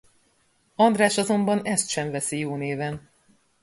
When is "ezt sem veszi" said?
1.65-2.39